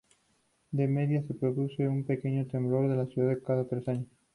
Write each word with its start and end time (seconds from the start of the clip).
De 0.71 0.87
media, 0.87 1.21
se 1.27 1.35
produce 1.35 1.87
un 1.87 2.03
pequeño 2.05 2.47
temblor 2.47 2.85
en 2.85 2.97
la 2.97 3.05
ciudad 3.05 3.37
cada 3.45 3.67
tres 3.67 3.87
años. 3.87 4.07